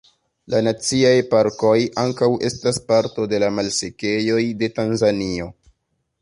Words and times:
La 0.51 0.59
naciaj 0.67 1.11
parkoj 1.33 1.73
ankaŭ 2.03 2.29
estas 2.49 2.79
parto 2.87 3.27
de 3.35 3.41
la 3.45 3.51
malsekejoj 3.59 4.41
de 4.63 4.73
Tanzanio. 4.81 5.53